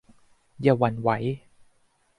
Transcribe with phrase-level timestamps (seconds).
[0.61, 1.09] อย่าหวั่นไหว